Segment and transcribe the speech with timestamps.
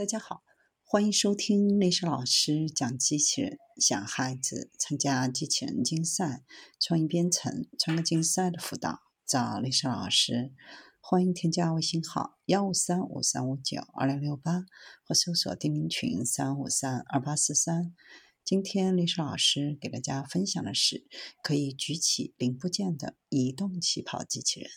[0.00, 0.42] 大家好，
[0.82, 6.42] 欢迎收听历史老师讲机器人，想孩子参加机器人竞赛、
[6.80, 10.54] 创意编程、创客竞赛的辅导，找历史老师。
[11.02, 14.64] 欢迎添加微信号幺五三五三五九二零六八，
[15.04, 17.94] 或搜索钉钉群三五三二八四三。
[18.42, 21.06] 今天历史老师给大家分享的是
[21.42, 24.70] 可以举起零部件的移动起跑机器人。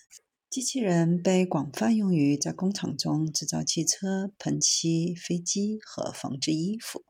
[0.54, 7.04] 机器人被广泛用于在工厂中制造汽车、喷漆、飞机和缝制衣服，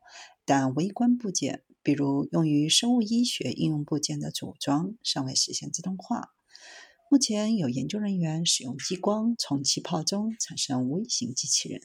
[0.46, 6.30] 但微观部件，比如用于生物医学应用部件的组装，尚未实现自动化。
[7.12, 11.82] 目前有研究人员使用激光从气泡中产生微型机器人，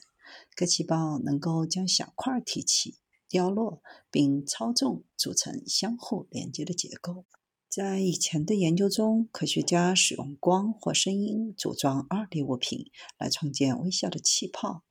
[0.55, 2.95] 各气泡能够将小块提起、
[3.27, 7.25] 掉落，并操纵组成相互连接的结构。
[7.69, 14.83] 在以前的研究中，科学家使用光或声音组装二 D 物品来创建微小的气泡。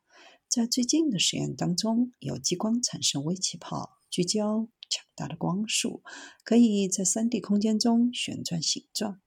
[0.49, 6.05] 在最近的实验当中，有激光产生微气泡，聚焦强大的光束，
[6.45, 9.21] 可以在 3D 空间中旋转形状。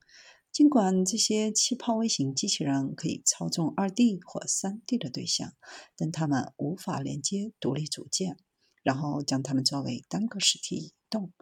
[0.54, 5.52] 尽管这些气泡微型机器人可以操纵 2D 或 3D 的对象，
[5.98, 8.38] 但它们无法连接独立组件，
[8.82, 11.34] 然后将它们作为单个实体移动。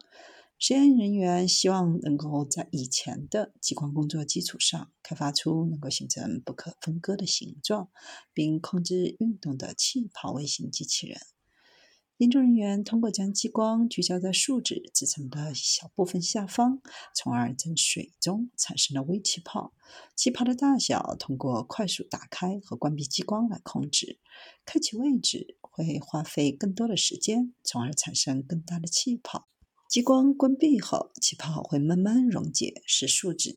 [0.61, 7.89] 实验人员希望能够在以前的激光工作基础上，开发出能够形成不可分割的形状，
[8.33, 11.17] 并控制运动的气泡微型机器人。
[12.17, 16.81] 研究人员通过将激光聚焦在树脂制成的小部分下方，
[17.15, 19.73] 从而在水中产生了微气泡。
[20.13, 24.19] 气泡的大小通过快速打开和关闭激光来控制。
[24.65, 29.47] 开启位置会花费更多的时间，从而产生更大的气泡。
[29.89, 33.55] 激光关闭后，气泡会慢慢溶解，使树脂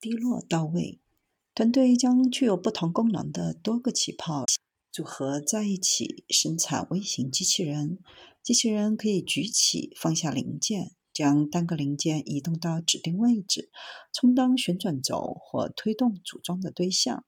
[0.00, 0.98] 滴落到位。
[1.54, 4.46] 团队将具有不同功能的多个气泡
[4.90, 7.98] 组合在一起，生产微型机器人。
[8.42, 13.70] 机器人可以举起、放下零件，将单个零件移动到指定位置，
[14.10, 17.26] 充当旋转轴或推动组装的对象。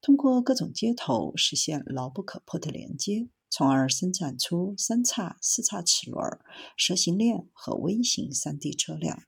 [0.00, 3.28] 通过各种接头实现牢不可破的连接。
[3.52, 6.38] 从而生产出三叉、四叉齿轮、
[6.74, 9.24] 蛇形链和微型 3D 车辆。